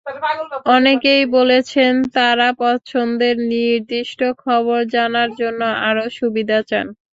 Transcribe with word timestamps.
অনেকেই 0.75 1.23
বলেছেন, 1.37 1.93
তাঁরা 2.15 2.49
পছন্দের 2.61 3.35
নির্দিষ্ট 3.51 4.19
খবর 4.43 4.79
জানার 4.93 5.29
জন্য 5.39 5.61
আরও 5.87 6.05
সুবিধা 6.17 6.59
চান। 6.69 6.85